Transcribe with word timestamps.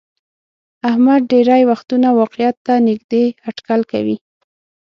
احمد 0.89 1.21
ډېری 1.31 1.63
وختونه 1.71 2.07
واقعیت 2.19 2.55
ته 2.65 2.73
نیږدې 2.87 3.23
هټکل 3.45 3.81
کوي. 3.91 4.17